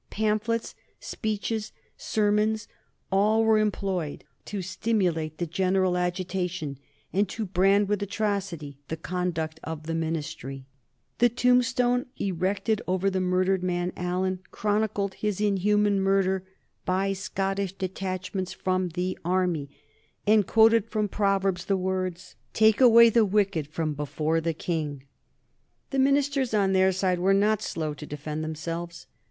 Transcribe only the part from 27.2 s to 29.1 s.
not slow to defend themselves.